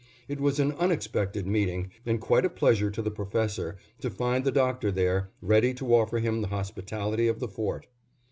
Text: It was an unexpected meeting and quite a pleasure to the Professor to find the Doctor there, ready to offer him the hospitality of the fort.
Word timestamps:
It 0.27 0.41
was 0.41 0.59
an 0.59 0.71
unexpected 0.71 1.45
meeting 1.45 1.91
and 2.07 2.19
quite 2.19 2.43
a 2.43 2.49
pleasure 2.49 2.89
to 2.89 3.03
the 3.03 3.11
Professor 3.11 3.77
to 3.99 4.09
find 4.09 4.43
the 4.43 4.51
Doctor 4.51 4.91
there, 4.91 5.29
ready 5.43 5.75
to 5.75 5.93
offer 5.93 6.17
him 6.17 6.41
the 6.41 6.47
hospitality 6.47 7.27
of 7.27 7.39
the 7.39 7.47
fort. 7.47 7.85